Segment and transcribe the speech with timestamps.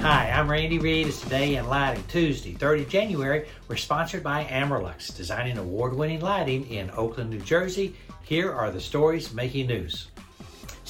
[0.00, 1.06] Hi, I'm Randy Reed.
[1.06, 3.46] It's Today in Lighting, Tuesday, 30 January.
[3.68, 7.94] We're sponsored by Amerlux, designing award-winning lighting in Oakland, New Jersey.
[8.22, 10.08] Here are the stories making news.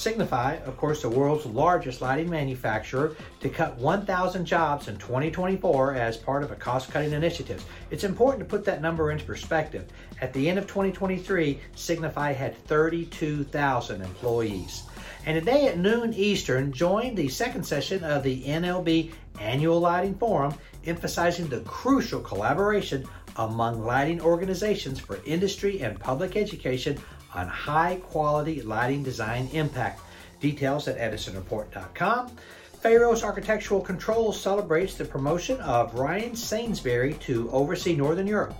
[0.02, 6.16] Signify, of course, the world's largest lighting manufacturer, to cut 1,000 jobs in 2024 as
[6.16, 7.64] part of a cost-cutting initiative.
[7.92, 9.84] It's important to put that number into perspective.
[10.20, 14.82] At the end of 2023, Signify had 32,000 employees.
[15.24, 20.52] And today at noon Eastern, join the second session of the NLB Annual Lighting Forum,
[20.84, 23.06] emphasizing the crucial collaboration
[23.36, 27.00] among lighting organizations for industry and public education
[27.34, 30.00] on high quality lighting design impact.
[30.40, 32.36] Details at edisonreport.com.
[32.80, 38.56] Pharos Architectural Controls celebrates the promotion of Ryan Sainsbury to oversee Northern Europe.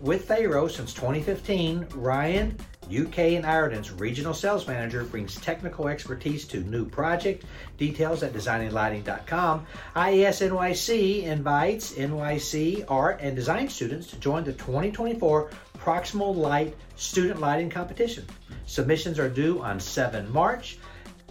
[0.00, 2.56] With Pharos since 2015, Ryan
[2.88, 7.44] UK and Ireland's regional sales manager brings technical expertise to new project.
[7.76, 9.66] Details at designinglighting.com.
[9.94, 17.40] IES NYC invites NYC art and design students to join the 2024 Proximal Light Student
[17.40, 18.24] Lighting Competition.
[18.66, 20.78] Submissions are due on 7 March.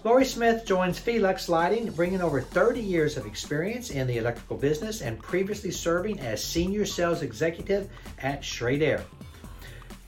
[0.03, 5.01] Lori Smith joins Feelux Lighting, bringing over 30 years of experience in the electrical business
[5.01, 9.03] and previously serving as senior sales executive at Schrader.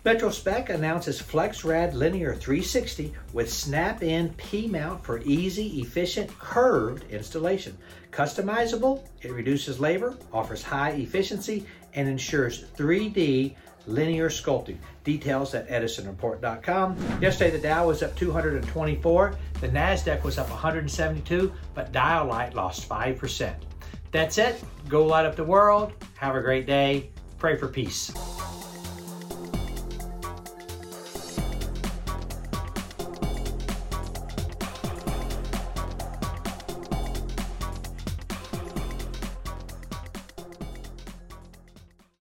[0.09, 7.77] Metrospec announces FlexRad Linear 360 with snap-in P-mount for easy, efficient, curved installation.
[8.11, 13.53] Customizable, it reduces labor, offers high efficiency, and ensures 3D
[13.85, 14.77] linear sculpting.
[15.03, 17.21] Details at edisonreport.com.
[17.21, 19.35] Yesterday, the Dow was up 224.
[19.61, 23.53] The NASDAQ was up 172, but Dialight lost 5%.
[24.11, 24.59] That's it.
[24.87, 25.93] Go light up the world.
[26.15, 27.11] Have a great day.
[27.37, 28.11] Pray for peace.